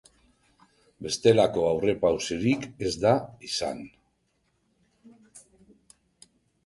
[1.07, 3.13] Bestelako aurrerapausirik ez da
[3.49, 3.85] izan.